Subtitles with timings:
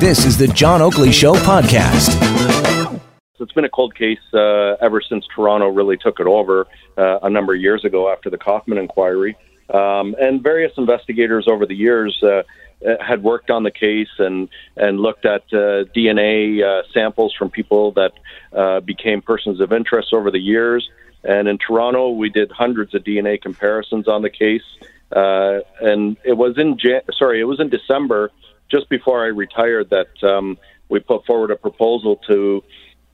[0.00, 2.08] This is the John Oakley Show podcast.
[3.38, 7.28] It's been a cold case uh, ever since Toronto really took it over uh, a
[7.28, 9.36] number of years ago after the Kaufman inquiry.
[9.68, 12.44] Um, and various investigators over the years uh,
[13.06, 17.92] had worked on the case and, and looked at uh, DNA uh, samples from people
[17.92, 18.12] that
[18.56, 20.88] uh, became persons of interest over the years.
[21.24, 24.64] And in Toronto, we did hundreds of DNA comparisons on the case.
[25.10, 28.30] and it was in Jan- sorry, it was in December
[28.70, 30.58] just before I retired that um,
[30.88, 32.62] we put forward a proposal to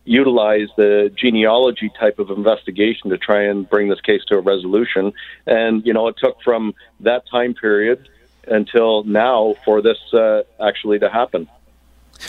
[0.05, 5.12] utilize the genealogy type of investigation to try and bring this case to a resolution.
[5.47, 8.09] And, you know, it took from that time period
[8.47, 11.48] until now for this uh, actually to happen.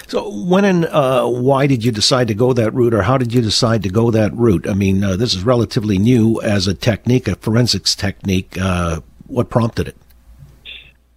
[0.07, 3.33] So, when and uh, why did you decide to go that route, or how did
[3.33, 4.67] you decide to go that route?
[4.67, 8.57] I mean, uh, this is relatively new as a technique, a forensics technique.
[8.59, 9.95] Uh, what prompted it?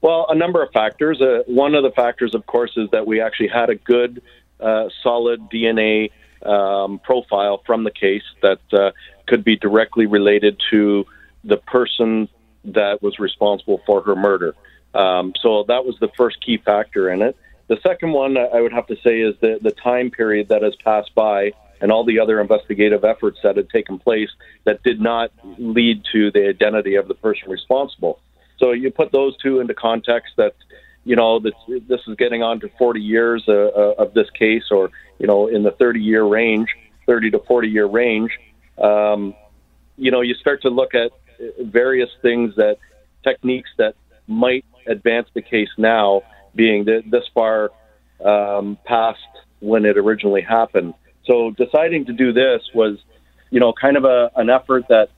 [0.03, 1.21] Well, a number of factors.
[1.21, 4.23] Uh, one of the factors, of course, is that we actually had a good,
[4.59, 6.11] uh, solid DNA
[6.45, 8.93] um, profile from the case that uh,
[9.27, 11.05] could be directly related to
[11.45, 12.29] the person
[12.65, 14.55] that was responsible for her murder.
[14.95, 17.37] Um, so that was the first key factor in it.
[17.69, 20.75] The second one I would have to say is the, the time period that has
[20.77, 24.29] passed by and all the other investigative efforts that had taken place
[24.65, 28.19] that did not lead to the identity of the person responsible.
[28.61, 30.55] So you put those two into context that,
[31.05, 31.55] you know, this,
[31.89, 35.49] this is getting on to 40 years uh, uh, of this case or, you know,
[35.49, 36.69] in the 30 year range,
[37.07, 38.31] 30 to 40 year range.
[38.79, 39.35] Um,
[39.97, 41.11] you know, you start to look at
[41.61, 42.77] various things that
[43.25, 43.95] techniques that
[44.27, 46.23] might advance the case now
[46.55, 47.71] being this far
[48.25, 49.19] um, past
[49.61, 50.95] when it originally happened.
[51.25, 52.99] So deciding to do this was,
[53.51, 55.11] you know, kind of a, an effort that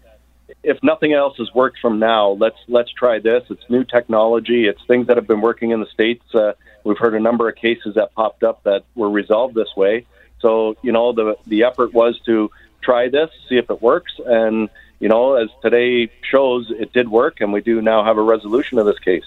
[0.63, 3.45] if nothing else has worked from now, let's let's try this.
[3.51, 4.67] It's new technology.
[4.67, 6.25] It's things that have been working in the states.
[6.35, 6.53] Uh,
[6.85, 10.07] we've heard a number of cases that popped up that were resolved this way.
[10.41, 12.51] So you know the the effort was to
[12.83, 14.69] try this, see if it works, and
[15.01, 18.79] you know as today shows, it did work, and we do now have a resolution
[18.79, 19.25] of this case.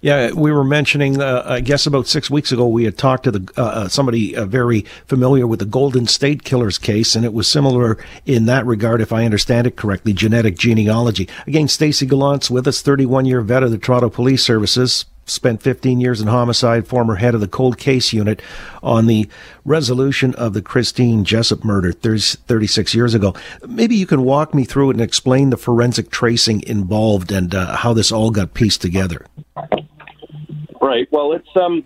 [0.00, 1.20] Yeah, we were mentioning.
[1.20, 4.36] Uh, I guess about six weeks ago, we had talked to the uh, uh, somebody
[4.36, 8.64] uh, very familiar with the Golden State Killers case, and it was similar in that
[8.64, 10.12] regard, if I understand it correctly.
[10.12, 11.28] Genetic genealogy.
[11.46, 16.00] Again, Stacy Gallant's with us, 31 year vet of the Toronto Police Services spent 15
[16.00, 18.40] years in homicide, former head of the cold case unit
[18.82, 19.28] on the
[19.64, 23.34] resolution of the Christine Jessop murder 30, 36 years ago.
[23.66, 27.76] Maybe you can walk me through it and explain the forensic tracing involved and uh,
[27.76, 29.26] how this all got pieced together.
[30.80, 31.08] Right.
[31.10, 31.84] Well, it's um.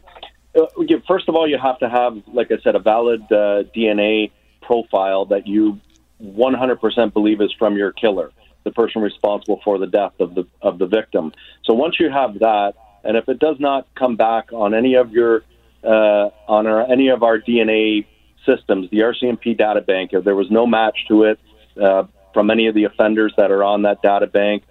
[0.54, 0.66] Uh,
[1.08, 5.24] first of all, you have to have, like I said, a valid uh, DNA profile
[5.26, 5.80] that you
[6.22, 8.30] 100% believe is from your killer,
[8.64, 11.32] the person responsible for the death of the of the victim.
[11.64, 15.12] So once you have that, and if it does not come back on any of
[15.12, 15.42] your
[15.84, 18.06] uh, on our, any of our DNA
[18.46, 21.40] systems, the RCMP data bank, if there was no match to it
[21.80, 24.62] uh, from any of the offenders that are on that data bank,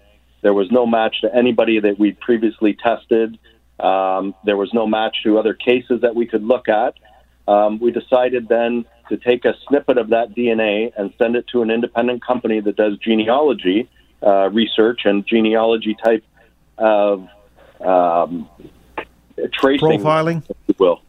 [0.41, 3.37] there was no match to anybody that we previously tested.
[3.79, 6.95] Um, there was no match to other cases that we could look at.
[7.47, 11.61] Um, we decided then to take a snippet of that DNA and send it to
[11.61, 13.89] an independent company that does genealogy
[14.25, 16.23] uh, research and genealogy type
[16.77, 17.27] of
[17.83, 18.49] um,
[19.53, 21.01] tracing, profiling, if you will.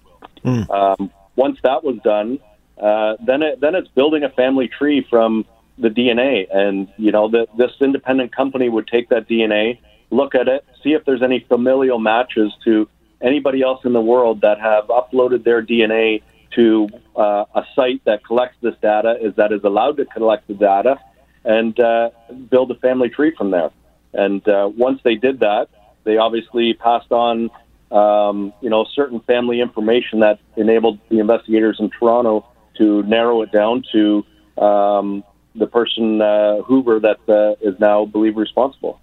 [0.44, 0.70] Mm.
[0.70, 2.38] Um, once that was done,
[2.80, 5.44] uh, then it, then it's building a family tree from
[5.78, 9.78] the DNA, and you know that this independent company would take that DNA,
[10.10, 12.88] look at it, see if there's any familial matches to
[13.20, 16.22] anybody else in the world that have uploaded their DNA
[16.54, 20.54] to uh, a site that collects this data, is that is allowed to collect the
[20.54, 20.98] data,
[21.44, 22.10] and uh,
[22.50, 23.70] build a family tree from there.
[24.12, 25.68] And uh, once they did that,
[26.04, 27.50] they obviously passed on,
[27.90, 32.46] um, you know, certain family information that enabled the investigators in Toronto
[32.78, 34.24] to narrow it down to
[34.58, 35.24] um,
[35.54, 39.00] the person uh, Hoover that uh, is now believed responsible.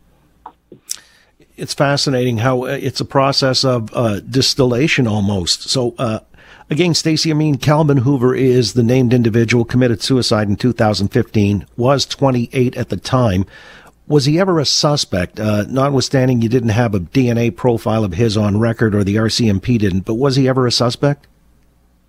[1.56, 5.64] It's fascinating how uh, it's a process of uh, distillation almost.
[5.64, 6.20] So, uh,
[6.69, 12.06] again, Stacy, I mean, Calvin Hoover is the named individual committed suicide in 2015, was
[12.06, 13.46] 28 at the time.
[14.10, 15.40] Was he ever a suspect?
[15.40, 19.78] Uh, notwithstanding you didn't have a DNA profile of his on record or the RCMP
[19.78, 21.28] didn't, but was he ever a suspect?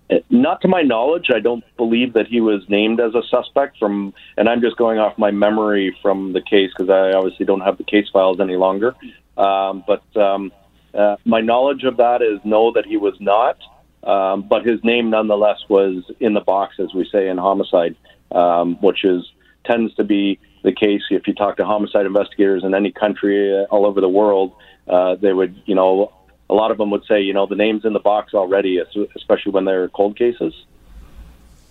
[0.09, 3.77] Uh, not to my knowledge, I don't believe that he was named as a suspect
[3.77, 7.61] from, and I'm just going off my memory from the case because I obviously don't
[7.61, 8.95] have the case files any longer.
[9.37, 10.51] Um, but um,
[10.95, 13.59] uh, my knowledge of that is no, that he was not.
[14.03, 17.95] Um, but his name nonetheless was in the box, as we say in homicide,
[18.31, 19.23] um, which is
[19.65, 23.63] tends to be the case if you talk to homicide investigators in any country uh,
[23.65, 24.53] all over the world.
[24.87, 26.11] Uh, they would, you know,
[26.49, 28.79] a lot of them would say, you know, the name's in the box already,
[29.15, 30.53] especially when they're cold cases.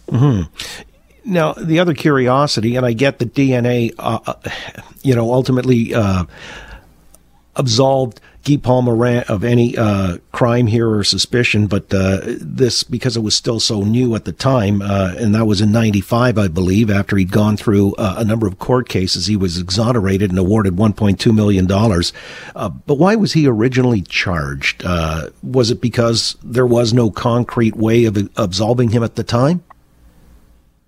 [0.08, 0.42] Hmm.
[1.24, 4.34] Now, the other curiosity, and I get the DNA, uh, uh,
[5.02, 6.24] you know, ultimately uh,
[7.60, 13.16] absolved Guy Paul Morin of any uh, crime here or suspicion, but uh, this because
[13.16, 16.48] it was still so new at the time, uh, and that was in '95, I
[16.48, 16.90] believe.
[16.90, 20.74] After he'd gone through uh, a number of court cases, he was exonerated and awarded
[20.74, 22.14] 1.2 million dollars.
[22.56, 24.82] Uh, but why was he originally charged?
[24.86, 29.62] Uh, was it because there was no concrete way of absolving him at the time?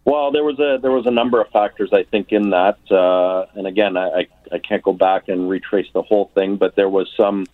[0.04, 3.46] Well, there was a there was a number of factors I think in that, uh,
[3.54, 7.08] and again, I, I can't go back and retrace the whole thing, but there was
[7.16, 7.46] some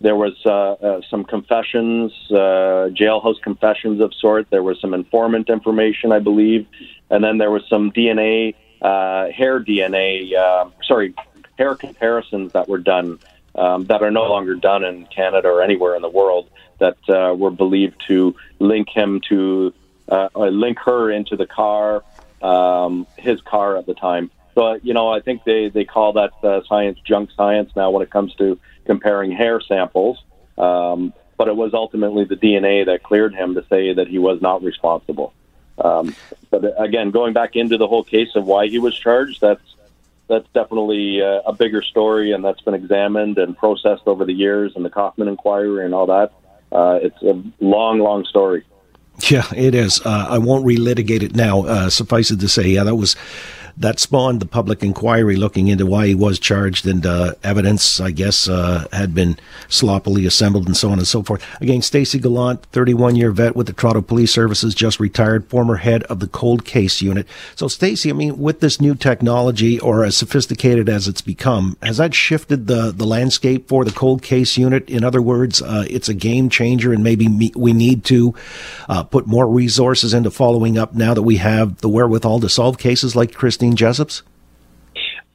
[0.00, 4.50] there was uh, uh, some confessions, uh, jailhouse confessions of sort.
[4.50, 6.66] There was some informant information, I believe,
[7.10, 11.14] and then there was some DNA, uh, hair DNA, uh, sorry,
[11.56, 13.20] hair comparisons that were done
[13.54, 16.50] um, that are no longer done in Canada or anywhere in the world
[16.80, 19.72] that uh, were believed to link him to
[20.08, 22.04] uh, link her into the car,
[22.42, 24.30] um, his car at the time.
[24.54, 28.02] So, you know, I think they, they call that uh, science junk science now when
[28.02, 30.22] it comes to comparing hair samples.
[30.56, 34.40] Um, but it was ultimately the DNA that cleared him to say that he was
[34.40, 35.32] not responsible.
[35.78, 36.14] Um,
[36.50, 39.60] but again, going back into the whole case of why he was charged, that's
[40.26, 44.72] that's definitely uh, a bigger story, and that's been examined and processed over the years,
[44.74, 46.32] and the Kaufman inquiry and all that.
[46.72, 48.64] Uh, it's a long, long story.
[49.30, 50.00] Yeah, it is.
[50.04, 51.64] Uh, I won't relitigate it now.
[51.64, 53.16] Uh, suffice it to say, yeah, that was
[53.76, 58.12] that spawned the public inquiry looking into why he was charged, and uh, evidence, I
[58.12, 59.36] guess, uh, had been
[59.68, 61.44] sloppily assembled and so on and so forth.
[61.60, 66.04] Again, Stacy Gallant, 31 year vet with the Toronto Police Services, just retired, former head
[66.04, 67.26] of the cold case unit.
[67.56, 71.96] So, Stacy, I mean, with this new technology, or as sophisticated as it's become, has
[71.96, 74.88] that shifted the, the landscape for the cold case unit?
[74.88, 78.34] In other words, uh, it's a game changer, and maybe me, we need to
[78.88, 82.78] uh, put more resources into following up now that we have the wherewithal to solve
[82.78, 83.63] cases like Christine.
[83.72, 84.22] Jessop's?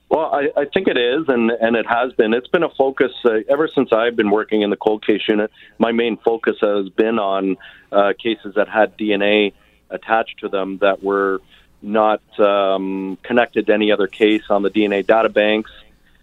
[0.09, 2.33] Well, I, I think it is, and, and it has been.
[2.33, 5.51] It's been a focus uh, ever since I've been working in the cold case unit.
[5.77, 7.57] My main focus has been on
[7.91, 9.53] uh, cases that had DNA
[9.91, 11.41] attached to them that were
[11.81, 15.71] not um, connected to any other case on the DNA data banks,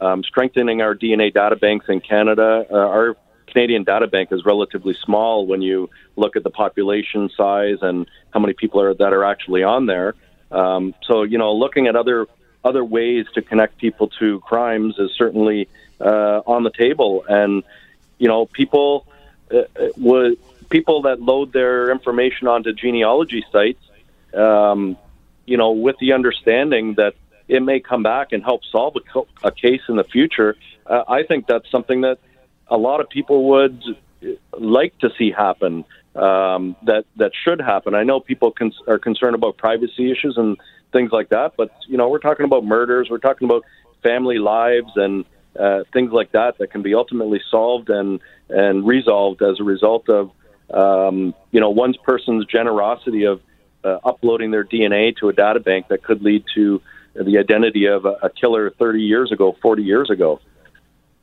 [0.01, 2.67] um, strengthening our DNA data banks in Canada.
[2.71, 3.17] Uh, our
[3.47, 8.41] Canadian data bank is relatively small when you look at the population size and how
[8.41, 10.15] many people are that are actually on there.
[10.51, 12.27] Um, so you know, looking at other
[12.65, 15.69] other ways to connect people to crimes is certainly
[16.01, 17.63] uh, on the table, and
[18.19, 19.07] you know, people
[19.53, 20.39] uh, uh, would
[20.69, 23.83] people that load their information onto genealogy sites,
[24.35, 24.97] um,
[25.47, 27.15] you know, with the understanding that
[27.49, 30.57] it may come back and help solve a, co- a case in the future.
[30.85, 32.19] Uh, I think that's something that
[32.69, 33.81] a lot of people would
[34.59, 35.85] like to see happen
[36.17, 37.95] um, that that should happen.
[37.95, 40.57] I know people cons- are concerned about privacy issues and
[40.93, 43.65] things like that, but you know we're talking about murders, we're talking about
[44.03, 45.25] family lives and
[45.59, 50.09] uh, things like that that can be ultimately solved and and resolved as a result
[50.09, 50.31] of
[50.73, 53.41] um, you know one person's generosity of
[53.85, 56.81] uh, uploading their DNA to a data bank that could lead to
[57.15, 60.41] the identity of a, a killer 30 years ago, 40 years ago.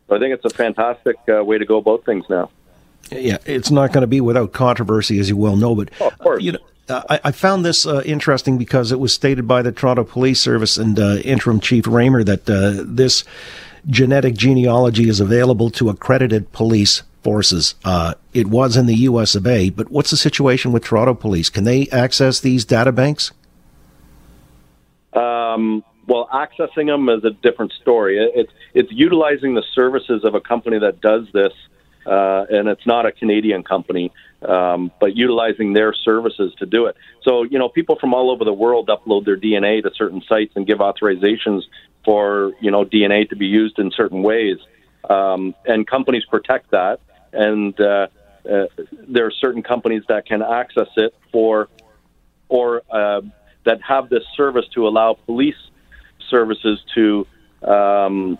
[0.07, 2.49] So I think it's a fantastic uh, way to go about things now.
[3.11, 5.75] Yeah, it's not going to be without controversy, as you well know.
[5.75, 6.43] But oh, of course.
[6.43, 6.59] you know,
[6.89, 10.77] I, I, found this uh, interesting because it was stated by the Toronto Police Service
[10.77, 13.23] and uh, interim chief Ramer that uh, this
[13.87, 17.75] genetic genealogy is available to accredited police forces.
[17.83, 19.35] Uh, it was in the U.S.
[19.35, 19.69] of A.
[19.69, 21.49] But what's the situation with Toronto Police?
[21.49, 23.31] Can they access these data banks?
[25.13, 28.17] Um, well, accessing them is a different story.
[28.35, 31.53] It's it's utilizing the services of a company that does this
[32.05, 34.11] uh, and it's not a Canadian company,
[34.47, 36.95] um, but utilizing their services to do it.
[37.23, 40.53] So, you know, people from all over the world upload their DNA to certain sites
[40.55, 41.63] and give authorizations
[42.03, 44.57] for, you know, DNA to be used in certain ways.
[45.09, 46.99] Um, and companies protect that.
[47.31, 48.07] And uh,
[48.49, 48.65] uh,
[49.07, 51.69] there are certain companies that can access it for,
[52.49, 53.21] or uh,
[53.65, 55.55] that have this service to allow police
[56.29, 57.25] services to
[57.63, 58.37] um,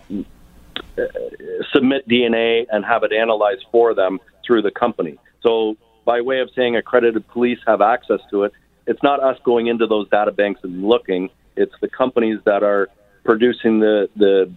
[1.72, 5.18] submit DNA and have it analyzed for them through the company.
[5.42, 8.52] So, by way of saying accredited police have access to it,
[8.86, 11.30] it's not us going into those data banks and looking.
[11.56, 12.88] It's the companies that are
[13.24, 14.52] producing the the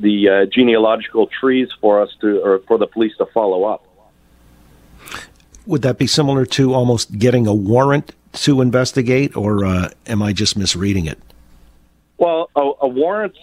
[0.00, 3.86] the uh, genealogical trees for us to or for the police to follow up.
[5.66, 10.32] Would that be similar to almost getting a warrant to investigate, or uh, am I
[10.32, 11.18] just misreading it?
[12.16, 13.34] Well, a, a warrant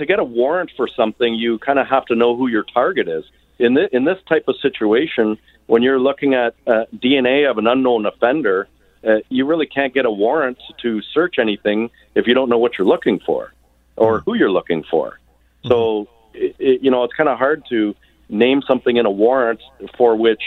[0.00, 3.08] to get a warrant for something, you kind of have to know who your target
[3.08, 3.24] is.
[3.58, 7.66] in this, in this type of situation, when you're looking at uh, DNA of an
[7.66, 8.68] unknown offender,
[9.06, 12.76] uh, you really can't get a warrant to search anything if you don't know what
[12.76, 13.52] you're looking for
[13.96, 15.18] or who you're looking for.
[15.66, 17.94] So, it, it, you know, it's kind of hard to
[18.28, 19.60] name something in a warrant
[19.96, 20.42] for which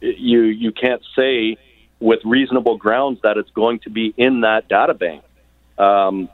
[0.00, 1.56] you you can't say
[2.00, 5.22] with reasonable grounds that it's going to be in that data bank.
[5.78, 6.28] Um,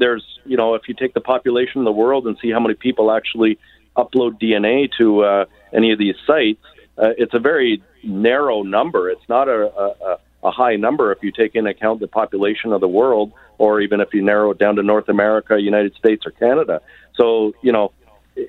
[0.00, 2.74] there's, you know, if you take the population of the world and see how many
[2.74, 3.58] people actually
[3.96, 6.64] upload DNA to uh, any of these sites,
[6.98, 9.08] uh, it's a very narrow number.
[9.10, 12.80] It's not a, a, a high number if you take into account the population of
[12.80, 16.30] the world, or even if you narrow it down to North America, United States, or
[16.30, 16.80] Canada.
[17.14, 17.92] So, you know,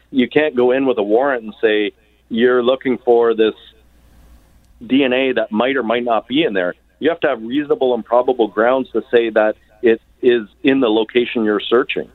[0.10, 1.91] you can't go in with a warrant and say
[2.29, 3.55] you're looking for this
[4.81, 6.75] DNA that might or might not be in there.
[7.00, 9.55] You have to have reasonable and probable grounds to say that
[10.21, 12.09] is in the location you're searching.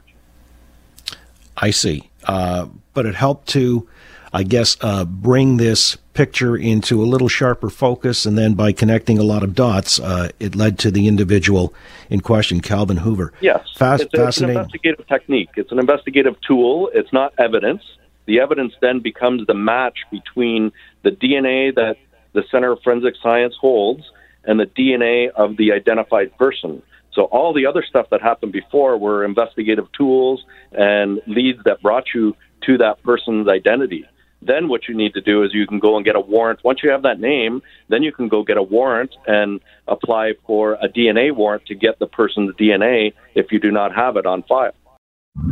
[1.57, 2.11] I see.
[2.25, 3.89] Uh, but it helped to,
[4.33, 9.19] I guess, uh, bring this picture into a little sharper focus, and then by connecting
[9.19, 11.75] a lot of dots, uh, it led to the individual
[12.09, 13.33] in question, Calvin Hoover.
[13.41, 15.51] Yes, Fast, it's, a, it's an investigative technique.
[15.57, 16.91] It's an investigative tool.
[16.95, 17.83] It's not evidence.
[18.25, 20.73] The evidence then becomes the match between
[21.03, 21.97] the DNA that
[22.33, 24.03] the Center of Forensic Science holds
[24.45, 26.83] and the DNA of the identified person.
[27.17, 32.05] So all the other stuff that happened before were investigative tools and leads that brought
[32.15, 34.05] you to that person's identity.
[34.43, 36.61] Then what you need to do is you can go and get a warrant.
[36.63, 40.75] Once you have that name, then you can go get a warrant and apply for
[40.75, 44.43] a DNA warrant to get the person's DNA if you do not have it on
[44.43, 44.75] file.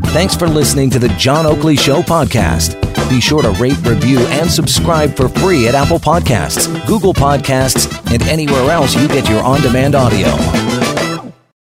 [0.07, 2.81] Thanks for listening to the John Oakley Show podcast.
[3.09, 8.23] Be sure to rate, review, and subscribe for free at Apple Podcasts, Google Podcasts, and
[8.25, 10.94] anywhere else you get your on demand audio.